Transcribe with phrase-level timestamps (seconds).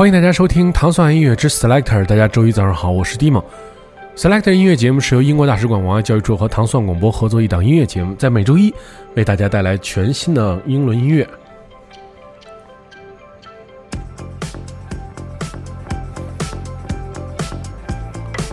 [0.00, 2.06] 欢迎大家收听糖蒜音乐之 Selector。
[2.06, 3.44] 大家周一早上好，我是 Dimo。
[4.16, 8.72] Selector 音乐节目是由英国大使馆文化教育处和糖蒜广播合作一档音乐节目，在每周一
[9.14, 11.28] 为大家带来全新的英伦音乐。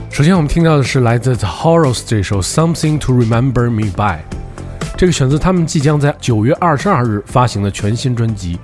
[0.10, 4.20] 首先，我们听到的是来自 The Horrors 这首《Something to Remember Me By》，
[4.98, 8.60] 这个选择他们即将在九月二十二日发行的全新专辑。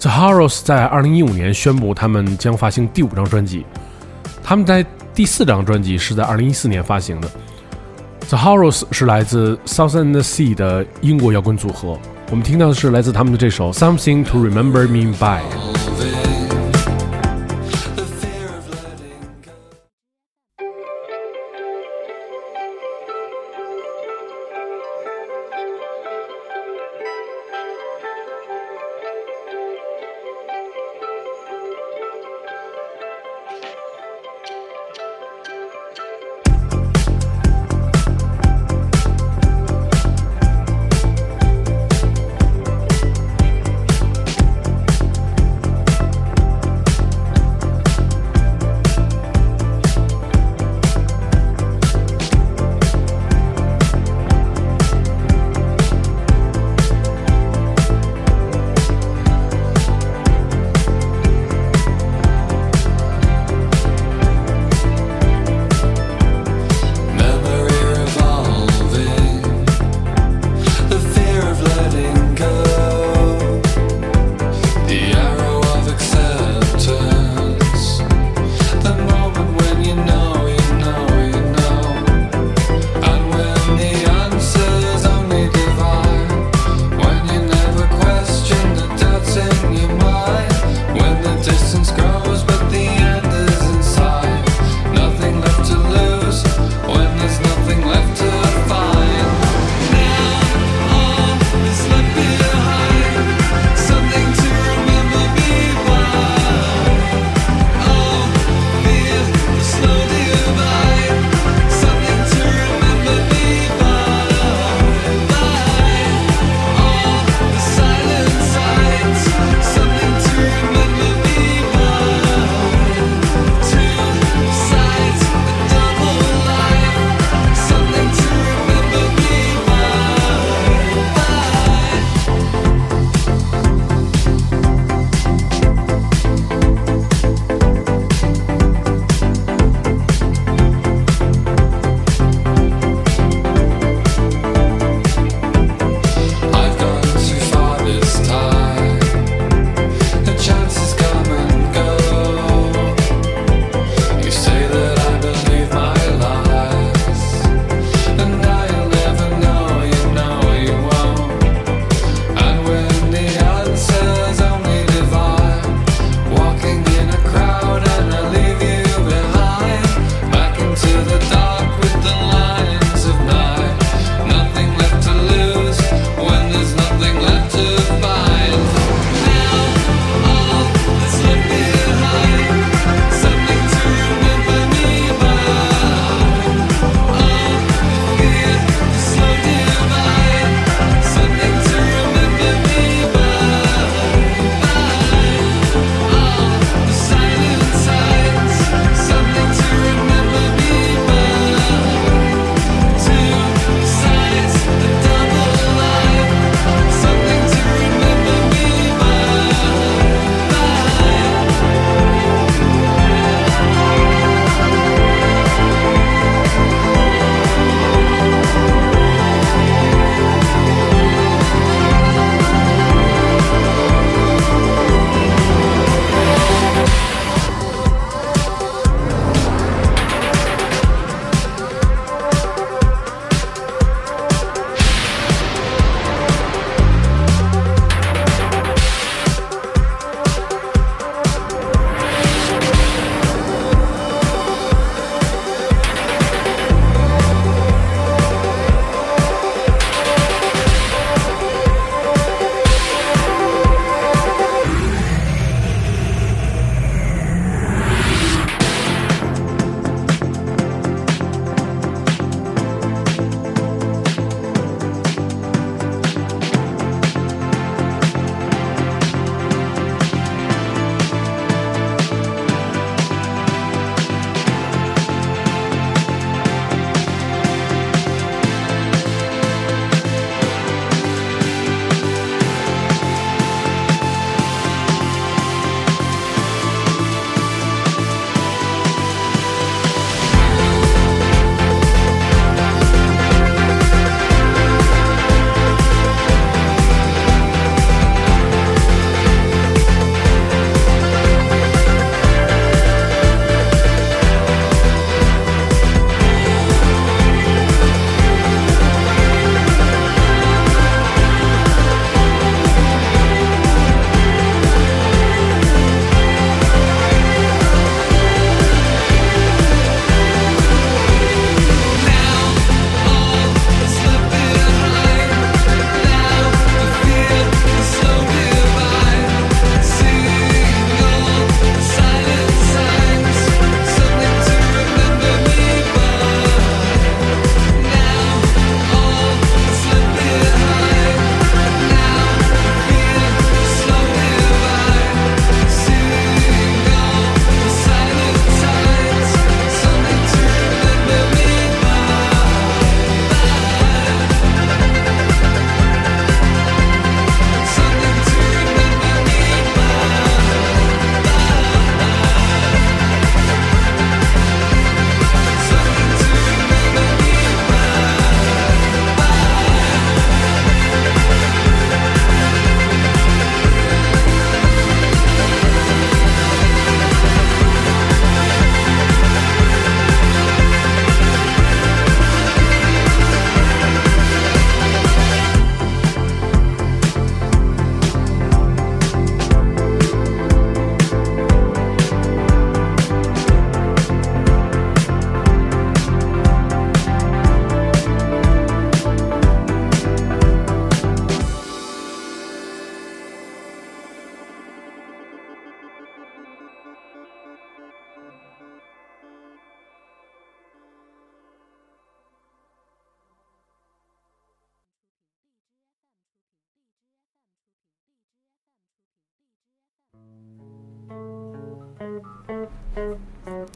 [0.00, 3.66] The Horrors 在二零一五年宣布他们将发行第五张专辑，
[4.44, 7.28] 他们在第四张专辑是在二零一四年发行的。
[8.28, 11.98] The Horrors 是来自 South and Sea 的英国摇滚组合，
[12.30, 15.42] 我们听到的是来自他们的这首《Something to Remember Me By》。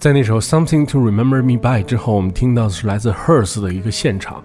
[0.02, 4.43] 在那首《Something to Remember Me By》之后，我们听到的是来自 Hers 的一个现场。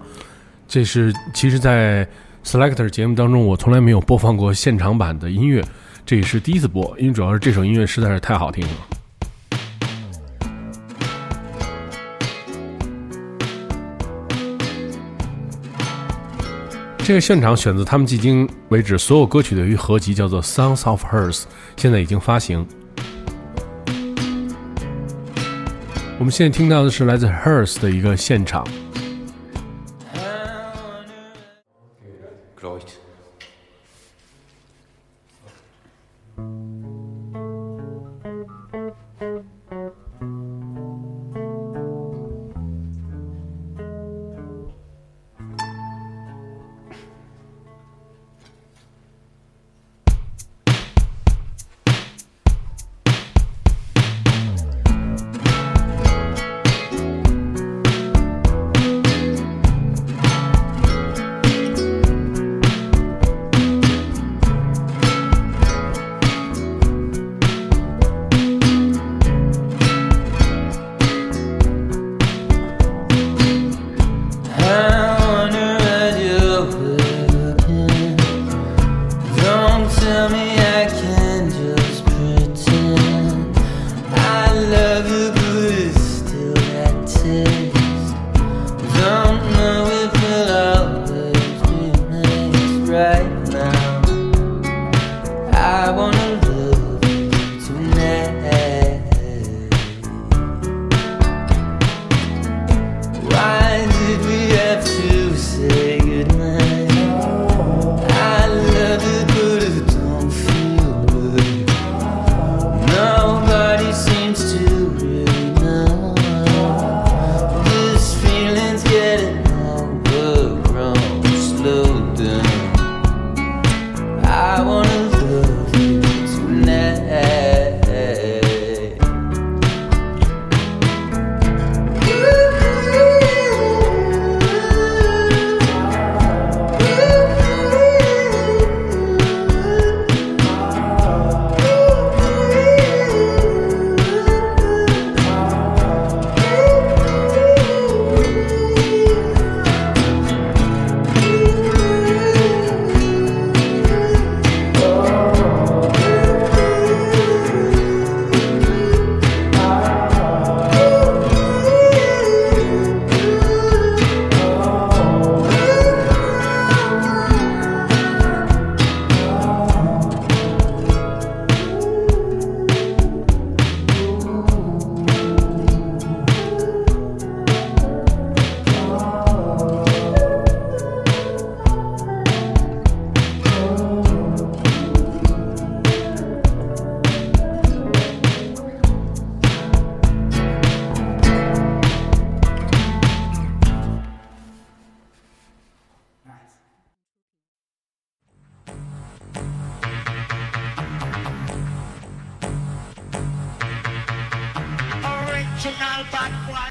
[0.68, 2.06] 这是其实，在
[2.44, 5.60] Selector 节目当中，我从来没有播放过现场版的音乐，
[6.06, 8.72] 这也是第一次播，因为主要是这首音乐实在是太好听了。
[16.98, 21.40] 这个现场选择他们迄今为止所有歌曲的一个合集，叫做《Songs of Hers》，
[21.76, 22.64] 现在已经发行。
[26.18, 28.66] 我们现在听到的是来自 Hers 的一个现场。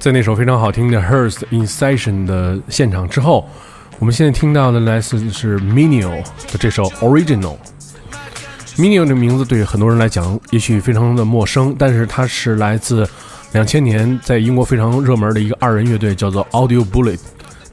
[0.07, 3.45] 在那首非常好听的《Hers in Session》的现场之后，
[3.99, 7.57] 我们现在听到的来自是 Minio 的这首《Original》。
[8.77, 13.05] Minio 的名字对很多人来讲也许非常的陌生，但是它是来自
[13.51, 17.19] 两千年在英国非常热门的一个二人乐队叫做 Audio Bullet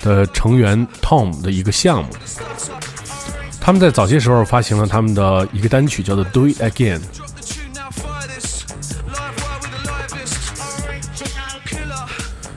[0.00, 2.11] 的成员 Tom 的一个项目。
[3.61, 6.99] 他们在早些时候发行了他们的一个单曲叫做《Do It Again》。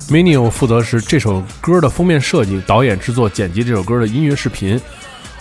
[0.10, 4.80] Minio 负责是这首歌的封面设计、导演、制作、剪辑这首歌的音乐视频。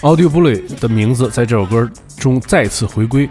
[0.01, 3.31] Audio Bullet 的名字在这首歌中再次回归，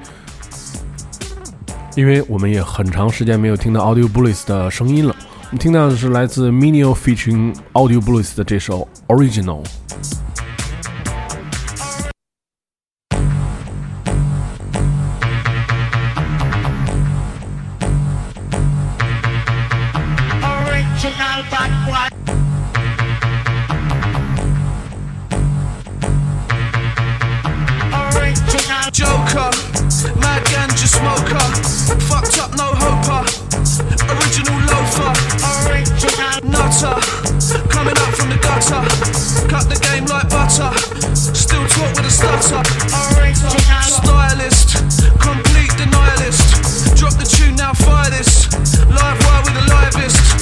[1.95, 5.13] 因为我们也很长时间没有听到 Audio Bullet 的声音了。
[5.19, 9.61] 我们听到的是来自 Minio featuring Audio Bullet 的这首 Original。
[21.05, 22.09] original bad boy.
[28.17, 29.51] Original Joker,
[30.19, 31.45] mad ganja smoker,
[32.09, 34.15] fucked up no hoper, uh.
[34.17, 35.13] original loafer,
[35.69, 36.97] original nutter,
[37.69, 38.81] coming up from the gutter,
[39.47, 40.73] cut the game like butter,
[41.13, 42.63] still talk with a stutter,
[43.21, 43.51] original.
[43.85, 44.69] Stylist,
[45.21, 48.51] complete denialist, drop the tune now fire this,
[48.89, 50.34] live wire with the livest.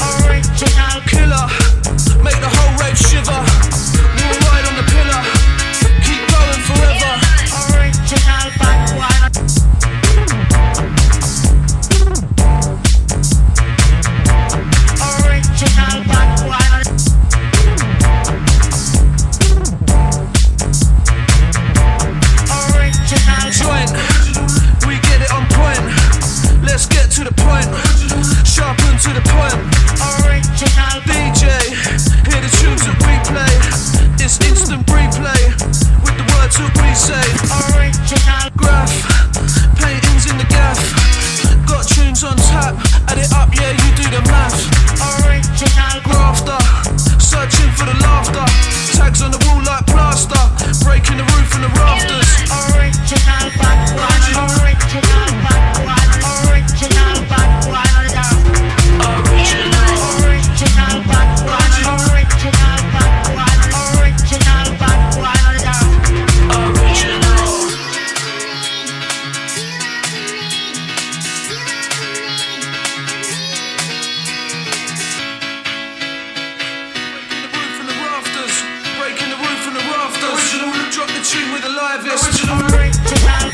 [81.34, 82.58] tune with the livest original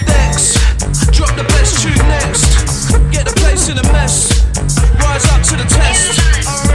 [0.06, 0.54] Dex,
[1.16, 2.92] drop the best tune next.
[3.12, 4.44] Get the place in a mess.
[5.00, 6.69] Rise up to the test.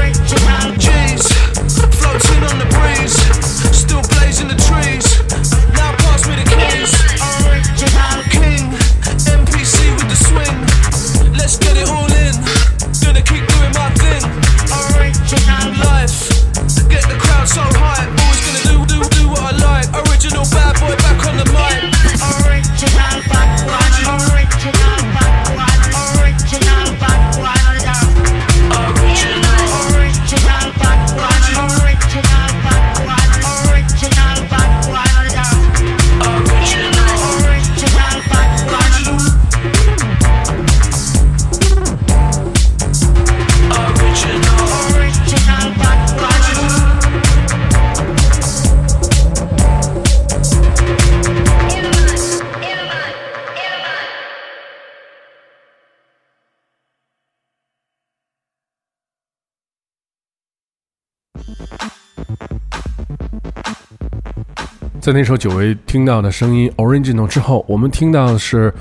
[65.04, 68.72] 在那首久违听到的声音 Original 之后，我们听到的是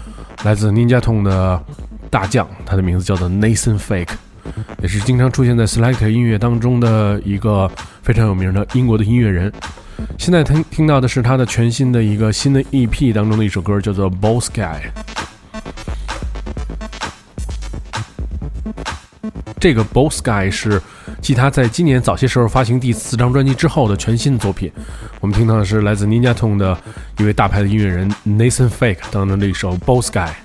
[0.46, 1.62] 来自 Ninja Tune 的
[2.10, 4.08] 大将，他的名字叫做 Nathan Fake，
[4.82, 7.70] 也是经常出现在 Select 音乐当中的一个
[8.04, 9.52] 非常有名的英国的音乐人。
[10.18, 14.80] 现在听听到的是他的全新的一个新的 EP 当中的一首歌，叫做 Boss Guy。
[19.60, 20.82] 这个 Boss Guy 是
[21.24, 24.70] 继他在今年早些时候发行第四张专辑之后的全新的作品。
[25.22, 26.78] 我们听到的是来自 Ninja Tune 的
[27.18, 30.43] 一位大牌的音乐人 Nathan Fake 当中的一首 Boss Guy。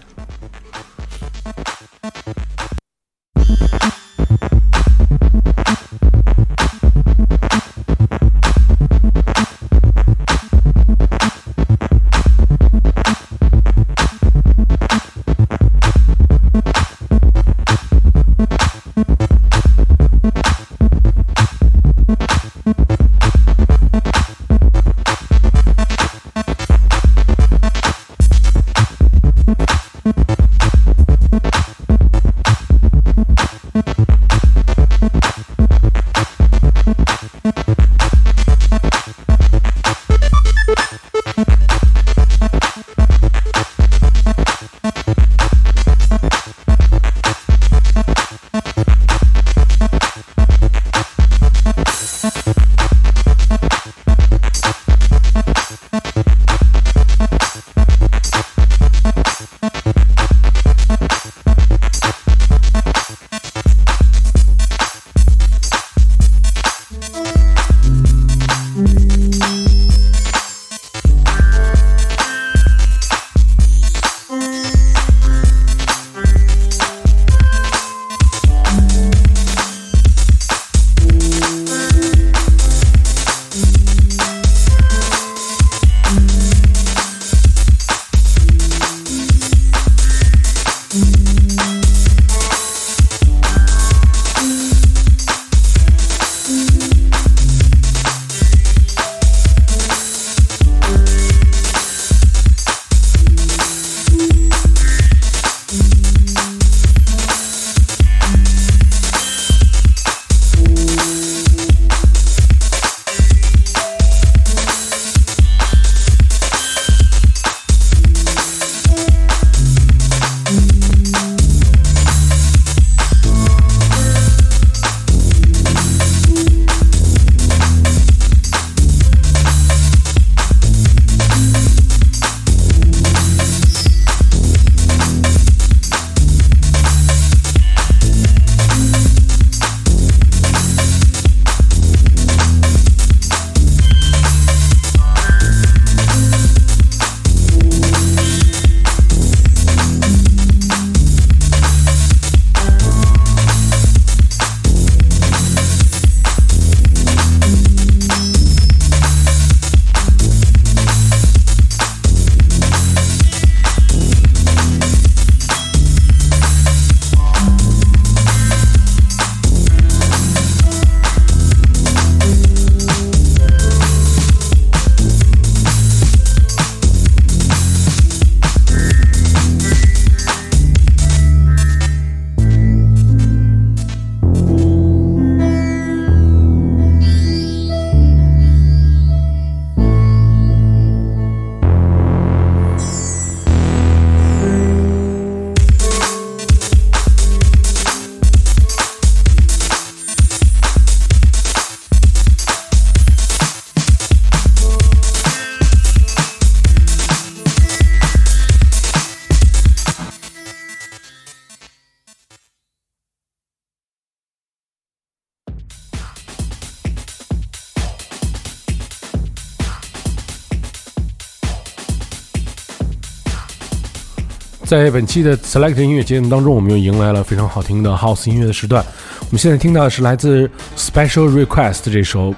[224.68, 228.85] 在本期的 Select 音乐节目当中，我们又迎来了非常好听的 House 音乐的时段。
[229.20, 232.35] 我们现在听到的是来自 Special Request 这首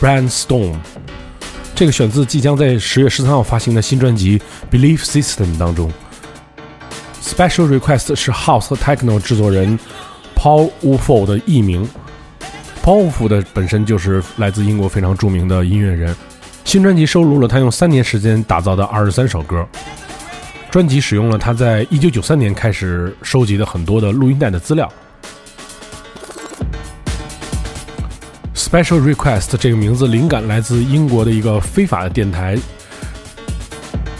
[0.00, 0.76] Brandstorm，
[1.74, 5.92] 这个选自即将在十月十三号发行的新专辑 Belief System 当中。
[7.22, 9.78] Special Request 是 House 和 Techno 制作人
[10.34, 11.86] Paul Wolf 的艺名。
[12.82, 16.16] Paul Wolf 的本身就是来自英国非常著名的音乐人。
[16.64, 19.68] 新专辑收录了他用三年时间打造的二十三首歌。
[20.74, 24.92] 专辑使用了他在一九九三年开始收集的很多的录音带的资料。
[28.56, 32.58] Special Request 这个名字灵感来自英国的一个非法的电台。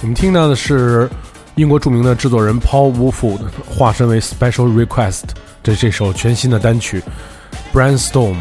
[0.02, 1.10] 我们听到的是
[1.56, 5.24] 英国著名的制作人 Paul Woolford 化身为 Special Request
[5.64, 7.02] 的这首全新的单曲
[7.76, 8.36] 《Brainstorm》。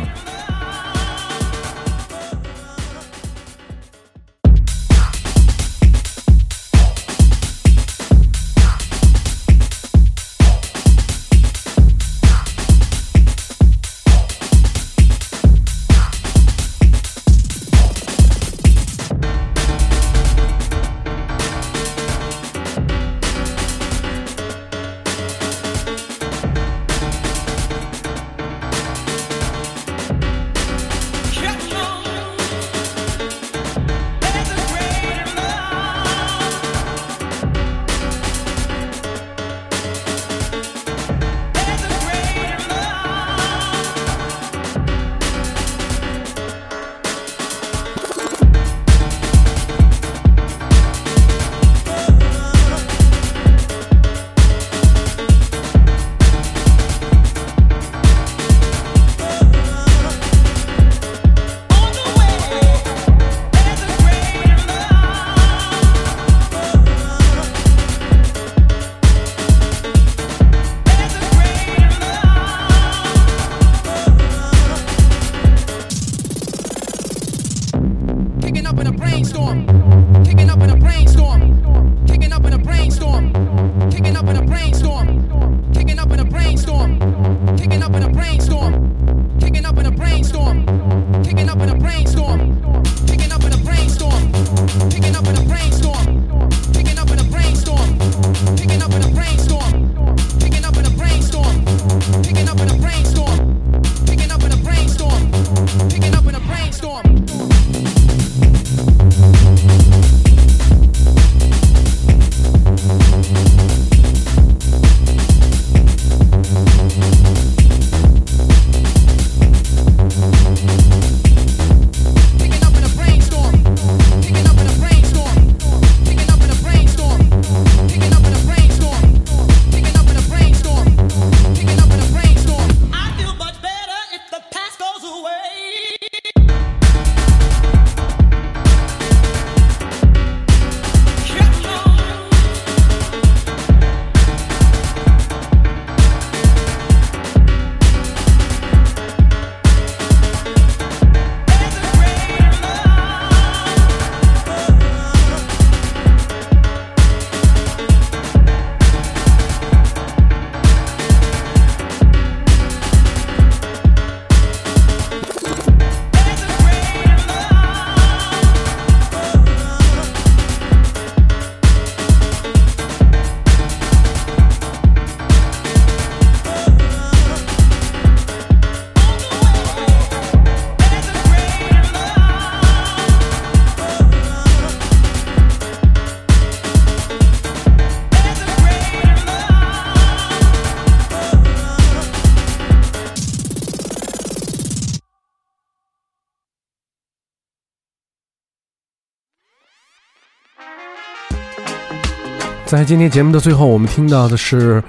[202.74, 204.84] 在今天节目的最后，我们听到的是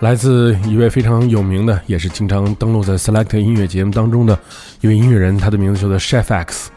[0.00, 4.36] 来自一位非常有名的，也是经常登录在 Select 音乐节目当中的
[4.80, 6.72] 一位音乐人，他的名字叫做 Chef X。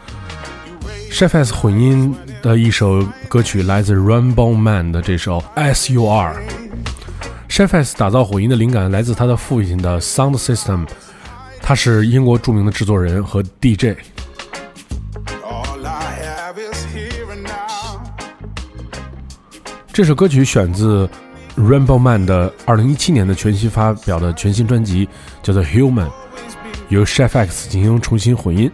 [1.10, 6.36] Chef X 混音的一首歌曲来自 Rainbow Man 的这首 S.U.R。
[7.50, 10.88] Chef X 打造混音的灵感来自他的父亲的 Sound System，
[11.64, 13.98] 他是英国著名的制作人和 DJ。
[19.94, 21.08] 这首歌曲选自
[21.56, 25.08] Rainbow Man 的2017年的全新发表的全新专辑，
[25.44, 26.08] 叫做《Human》，
[26.90, 28.72] 由 Chef X 进行重新混音。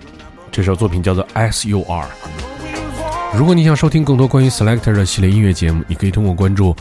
[0.49, 2.05] 这首作品叫做《S.U.R》。
[3.37, 6.73] 如果你想收听更多关于 Selector 的系列音乐节目，你可以通过关注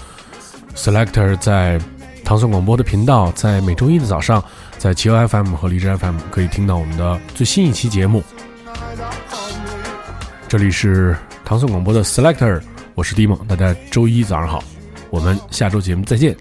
[0.76, 1.80] Selector 在
[2.24, 4.40] 唐宋广播的频道，在每周一的早上，
[4.78, 8.22] 在企鹅 FM 和荔枝 FM 可以听到我们的最新一期节目。
[10.46, 12.60] 这里是唐宋广播的 Selector。
[12.98, 14.60] 我是迪蒙，大家周一早上好，
[15.08, 16.36] 我们下周节目再见。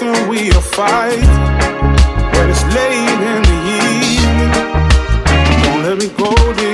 [0.00, 1.18] then we will fight.
[2.34, 4.52] when it's late in the evening.
[5.62, 6.69] Don't let me go there.